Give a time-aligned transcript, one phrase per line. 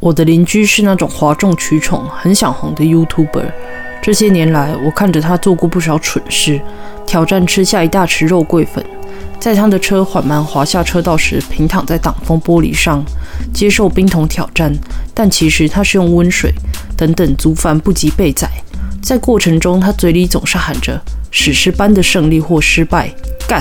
[0.00, 3.50] 我的邻居是那种哗众取宠、很想红的 YouTuber。
[4.00, 6.60] 这些年来，我看着他做过不少蠢事，
[7.04, 8.84] 挑战吃下一大匙肉桂粉，
[9.40, 13.04] 在他的车缓慢滑下车道时，平躺在挡风玻璃上
[13.52, 14.72] 接受冰桶挑战，
[15.12, 16.54] 但其实他是用温水
[16.96, 18.48] 等等，足凡不及被宰。
[19.02, 21.02] 在过程中，他嘴里总是喊着
[21.32, 23.12] 史诗般的胜利或失败，
[23.48, 23.60] 干，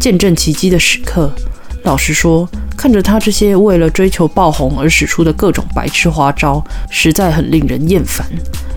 [0.00, 1.32] 见证奇迹的时刻。
[1.88, 2.46] 老实说。
[2.76, 8.24] 看着他这些为了追求爆红而使出的各种白痴花招，实在很令人厌烦。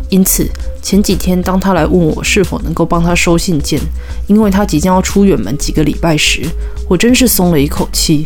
[0.10, 0.50] 因此，
[0.82, 3.80] 前几天当他来问我是否能够帮他收信件，
[4.26, 6.42] 因为他即将要出远门几个礼拜时，
[6.90, 8.26] 我真是松了一口气，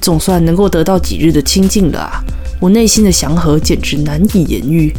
[0.00, 2.24] 总算能够得到几日的清静了啊！
[2.58, 4.90] 我内心的祥和简直难以言喻。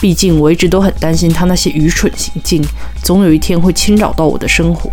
[0.00, 2.60] 毕竟我一直都很担心他那些愚蠢行径，
[3.04, 4.90] 总有一天会侵扰到我的生活。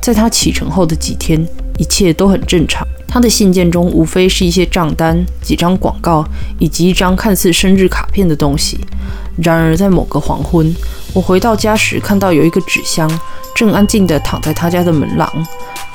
[0.00, 1.46] 在他启程后的几天，
[1.80, 2.86] 一切都很正常。
[3.08, 6.22] 他的信件中无非是一些账单、几张广告
[6.58, 8.78] 以及一张看似生日卡片的东西。
[9.42, 10.72] 然而，在某个黄昏，
[11.14, 13.10] 我回到家时，看到有一个纸箱
[13.54, 15.46] 正安静地躺在他家的门廊。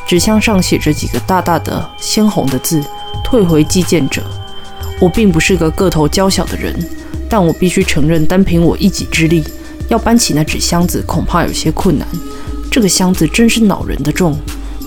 [0.07, 2.83] 纸箱上写着几个大大的鲜红的字
[3.23, 4.23] ：“退回寄件者。”
[4.99, 6.73] 我并不是个个头娇小的人，
[7.29, 9.43] 但我必须承认，单凭我一己之力，
[9.87, 12.07] 要搬起那纸箱子恐怕有些困难。
[12.71, 14.37] 这个箱子真是恼人的重，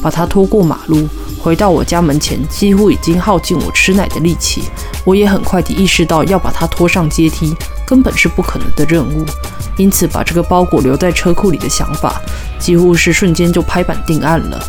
[0.03, 1.07] 把它拖过马路。
[1.41, 4.65] 回到我家门前，几乎已经耗尽我吃奶的力气。
[5.05, 7.55] 我也很快地意识到，要把它拖上阶梯
[7.87, 9.25] 根本是不可能的任务。
[9.77, 12.21] 因此，把这个包裹留在车库里的想法，
[12.59, 14.61] 几乎是瞬间就拍板定案了。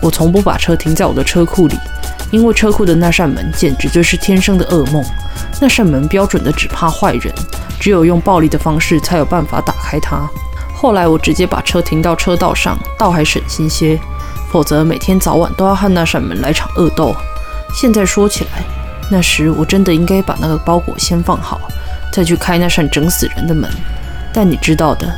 [0.00, 1.76] 我从不把车停在我的车库里，
[2.30, 5.04] 因为车库的那扇门简直就是天生的噩梦。
[5.60, 7.34] 那扇门标准的只怕坏人，
[7.80, 10.28] 只有用暴力的方式才有办法打开它。
[10.72, 13.98] 后来，我直接把车停到车道上，倒还省心些。
[14.54, 17.12] 否则每天早晚都要和那扇门来场恶斗。
[17.74, 18.62] 现在说起来，
[19.10, 21.60] 那时我真的应该把那个包裹先放好，
[22.12, 23.68] 再去开那扇整死人的门。
[24.32, 25.12] 但你知道的，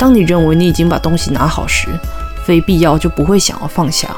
[0.00, 1.88] 当你认为你已经把东西拿好时，
[2.46, 4.08] 非必要就不会想要放下。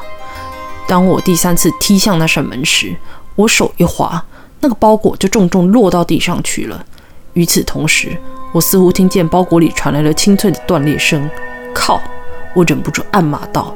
[0.87, 2.95] 当我第三次踢向那扇门时，
[3.35, 4.25] 我手一滑，
[4.61, 6.85] 那个包裹就重重落到地上去了。
[7.33, 8.17] 与此同时，
[8.53, 11.29] 我似乎听见包裹里传来了清脆的断裂声。
[11.75, 12.01] 靠！
[12.53, 13.75] 我忍不住暗骂道。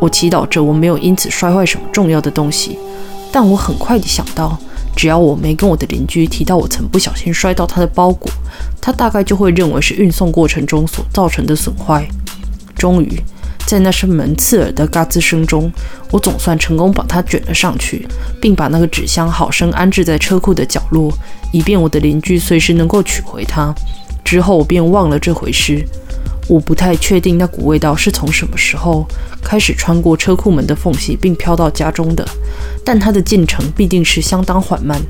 [0.00, 2.78] 我祈祷着我没有因此摔坏什么重要的东西，
[3.32, 4.58] 但我很快地想到，
[4.94, 8.30] 只要我没跟我的邻居提到我曾不小心摔到他的包裹，
[8.80, 12.06] 他大概就会认为是运送过程中所造成的损坏。
[12.76, 13.18] 终于，
[13.66, 15.72] 在那声门刺耳的嘎吱声中，
[16.10, 18.06] 我总算成功把它卷了上去，
[18.40, 21.10] 并把那个纸箱好生安置在车库的角落，
[21.50, 23.74] 以便我的邻居随时能够取回它。
[24.22, 25.82] 之后，我便忘了这回事。
[26.46, 29.06] 我不太确定那股味道是从什么时候
[29.42, 32.26] 开始穿过车库门的缝隙，并飘到家中的，
[32.84, 35.00] 但它的进程必定是相当缓慢。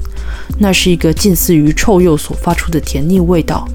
[0.59, 3.67] 那是一个近似于臭鼬所发出的甜腻味道。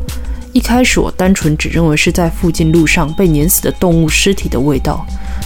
[0.52, 5.06] 一开始我单纯只认为是在附近路上被碾死的动物尸体的味道，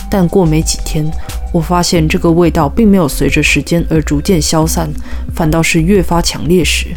[0.10, 1.06] 但过没几天，
[1.52, 4.90] 我发现这个味道并没有随着时间而逐渐消散，
[5.36, 6.88] 反倒是越发强烈时，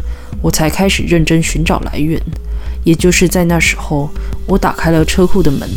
[0.41, 2.21] 我才开始认真寻找来源。
[2.83, 4.09] 也就是在那时候，
[4.45, 5.69] 我打开了车库的门，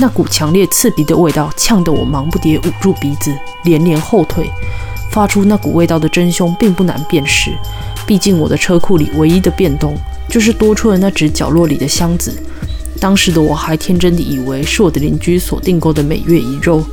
[0.00, 3.32] 那股强烈刺鼻的味道呛得我忙不迭捂住鼻子，
[3.64, 4.50] 连连后退。
[5.10, 7.50] 发出那股味道的真凶并不难辨识，
[8.06, 9.96] 毕竟我的车库里唯一的变动
[10.28, 12.32] 就是多出了那只角落里的箱子。
[13.00, 16.84] 当时的我还天真地以为是我的邻居所订购的每月一肉，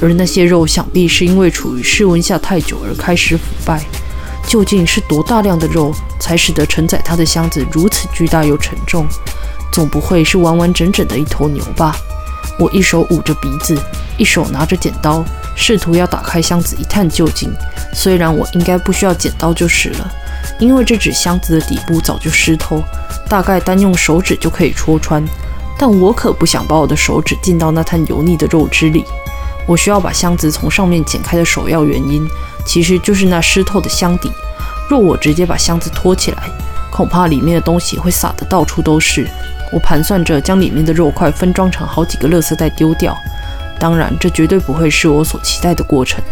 [0.00, 3.84] 而那些肉想必是因为处于室温下太久而开始腐败。
[4.46, 9.06] 究竟是多大量的肉，才使得承载它的箱子如此巨大又沉重？
[9.72, 11.96] 总不会是完完整整的一头牛吧？
[12.58, 13.76] 我一手捂着鼻子，
[14.16, 15.24] 一手拿着剪刀，
[15.56, 17.52] 试图要打开箱子一探究竟。
[17.92, 20.12] 虽然我应该不需要剪刀就是了，
[20.60, 22.80] 因为这纸箱子的底部早就湿透，
[23.28, 25.24] 大概单用手指就可以戳穿。
[25.76, 29.04] 但我可不想把我的手指浸到那滩油腻的肉汁里。
[29.66, 32.26] 我需要把箱子从上面剪开的首要原因。
[32.66, 34.30] 其实就是那湿透的箱底。
[34.88, 36.42] 若我直接把箱子托起来，
[36.90, 39.26] 恐怕里面的东西会洒得到处都是。
[39.72, 43.16] 我盘算着将里面的肉块分装成好几个垃圾袋丢掉。
[43.78, 46.22] 当然，这绝对不会是我所期待的过程。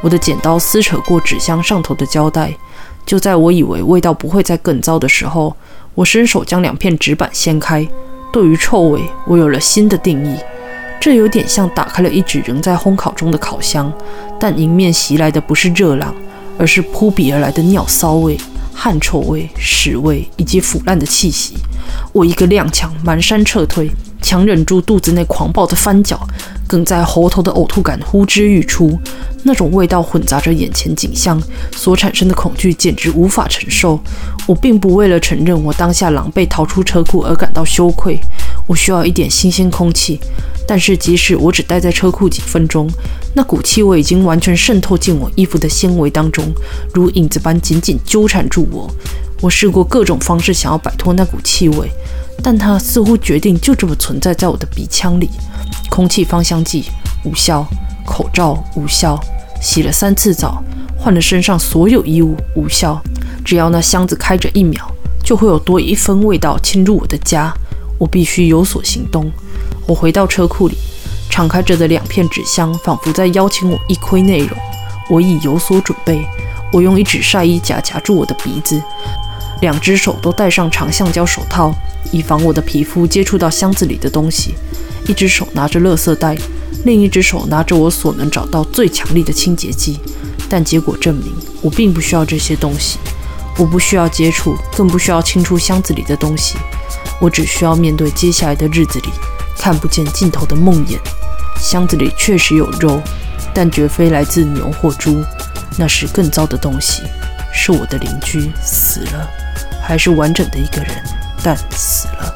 [0.00, 2.56] 我的剪刀撕扯过纸箱上头的胶带，
[3.04, 5.54] 就在我以为味道不会再更糟的时候，
[5.94, 7.86] 我伸手将两片纸板掀开。
[8.32, 10.38] 对于臭味，我有了新的定义。
[11.00, 13.92] 这有点像打开了一纸仍在烘烤中的烤箱，
[14.40, 16.14] 但迎面袭来的不是热浪，
[16.58, 18.36] 而是扑鼻而来的尿骚味、
[18.74, 21.56] 汗臭味、屎味以及腐烂的气息。
[22.12, 23.88] 我一个踉跄，蹒跚撤退，
[24.20, 26.18] 强忍住肚子内狂暴的翻搅，
[26.66, 28.98] 更在喉头的呕吐感呼之欲出。
[29.44, 31.40] 那种味道混杂着眼前景象
[31.70, 34.00] 所产生的恐惧，简直无法承受。
[34.44, 38.18] 我并不为了承认我当下狼狈逃出车库而感到羞愧。
[38.66, 40.18] 我需要一点新鲜空气，
[40.66, 42.90] 但是即使我只待在车库几分钟，
[43.34, 46.44] 那股气味已经完全渗透进我衣服的纤维当中，
[46.92, 48.90] 如影子般紧紧纠缠住我。
[49.40, 51.90] 我试过各种方式想要摆脱那股气味，
[52.42, 55.30] 但它似乎决定就这么存在在我的鼻腔里。
[55.90, 56.86] 空气芳香剂
[57.24, 57.66] 无效，
[58.04, 59.18] 口罩无效。
[59.60, 60.62] 洗了三次澡，
[60.98, 63.00] 换了身上所有衣物，无效。
[63.44, 64.90] 只要那箱子开着一秒，
[65.22, 67.52] 就会有多一分味道侵入我的家。
[67.98, 69.30] 我必须有所行动。
[69.86, 70.76] 我回到车库里，
[71.30, 74.50] 敞开着的两片纸箱仿佛在邀请我一窥内容。
[75.08, 76.26] 我已有所准备。
[76.72, 78.82] 我用一纸晒衣夹夹住我的鼻子，
[79.60, 81.72] 两只手都戴上长橡胶手套，
[82.10, 84.54] 以防我的皮肤接触到箱子里的东西。
[85.06, 86.36] 一只手拿着垃圾袋。
[86.84, 89.98] 另一只手拿着我所能找到最强力的清洁剂，
[90.48, 92.98] 但结果证明我并不需要这些东西。
[93.58, 96.56] 我不需要接触，更不需要清出箱子里的东西。
[97.20, 99.08] 我只需要面对接下来的日子里
[99.58, 100.98] 看不见尽头的梦魇。
[101.58, 103.02] 箱子里确实有肉，
[103.54, 105.24] 但绝非来自牛或猪，
[105.78, 107.02] 那是更糟的东西。
[107.52, 109.28] 是我的邻居死了，
[109.82, 110.90] 还是完整的一个人，
[111.42, 112.34] 但死了。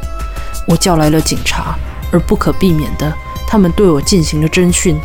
[0.66, 1.76] 我叫来了警察，
[2.10, 3.12] 而不可避免的。
[3.46, 4.98] 他们对我进行了侦讯，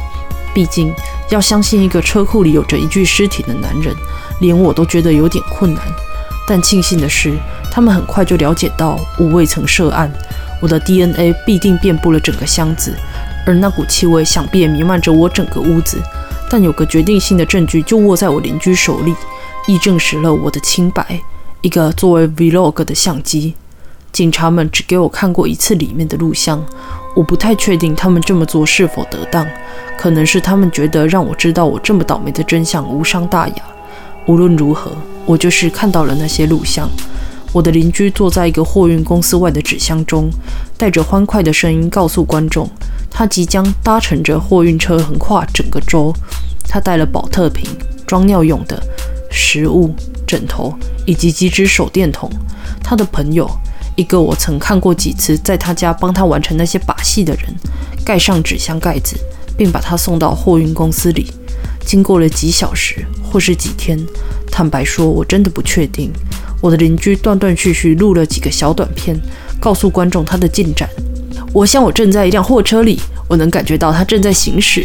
[0.53, 0.93] 毕竟
[1.29, 3.93] 要相信一个车库里有着一具尸体的男人，
[4.39, 5.83] 连我都觉得有点困难。
[6.47, 7.37] 但庆幸的是，
[7.69, 10.09] 他们很快就了解到我未曾涉案，
[10.65, 12.91] 我的 DNA 必定遍布了整个箱子，
[13.45, 16.01] 而那股气味想必也弥漫着我整个屋子。
[16.49, 19.13] 但有个决定性的证据就握在我邻居手里，
[19.67, 21.21] 亦证实了我的清白：
[21.61, 23.53] 一个作为 Vlog 的相机。
[24.11, 26.65] 警察们只给我看过一次里面的录像。
[27.15, 29.45] 我不太确定他们这么做是否得当，
[29.95, 33.55] 可能是他们觉得让我知道我这么倒霉的真相无伤大雅。
[34.25, 34.91] 无论如何，
[35.27, 36.89] 我就是看到了那些录像。
[37.55, 40.29] 我的邻居坐在一个货运公司外的纸箱中，
[40.77, 42.69] 带着欢快的声音告诉观众，
[43.09, 46.13] 他即将搭乘着货运车横跨整个州。
[46.67, 47.69] 他带了保特瓶
[48.05, 48.77] 装尿用的
[49.31, 49.95] 食物、
[50.27, 52.29] 枕头以及几只手电筒。
[52.83, 53.49] 他的朋友。
[53.95, 57.55] 一个我曾看过几次，在他家帮他完成那些把戏的人，
[58.03, 59.15] 盖上纸箱盖子，
[59.57, 61.31] 并把他送到货运公司里。
[61.85, 63.97] 经过了几小时，或是几天，
[64.51, 66.11] 坦白说，我真的不确定。
[66.65, 69.15] 我的邻居断断续续录了几个小短片，
[69.59, 70.89] 告诉观众他的进展。
[71.53, 74.83] 我想我正在一辆货车里，我能感觉到他正在行驶。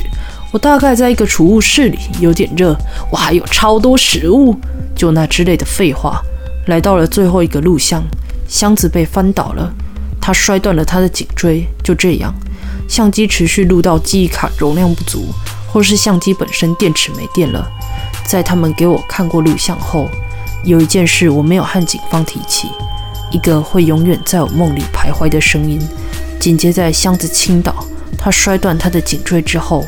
[0.53, 2.77] 我大概在一个储物室里，有点热。
[3.11, 4.55] 我还有超多食物，
[4.95, 6.21] 就那之类的废话。
[6.67, 8.05] 来到了最后一个录像。
[8.47, 9.73] 箱子被翻倒了，
[10.21, 11.67] 他摔断了他的颈椎。
[11.83, 12.35] 就这样，
[12.91, 15.29] 相机持续录到记忆卡容量不足，
[15.73, 17.67] 或是相机本身电池没电了。
[18.27, 20.07] 在他们给我看过录像后，
[20.65, 22.69] 有一件事我没有和警方提起，
[23.31, 25.81] 一个会永远在我梦里徘徊的声音。
[26.39, 27.85] 紧接在箱子倾倒，
[28.19, 29.85] 他摔断他的颈椎之后，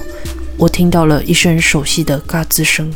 [0.56, 2.92] 我听到了一声熟悉的嘎吱声。